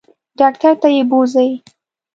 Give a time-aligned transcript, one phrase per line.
[0.39, 1.49] ډاکټر ته یې بوزئ.